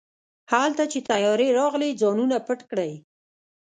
[0.51, 2.91] هلته چې طيارې راغلې ځانونه پټ کړئ.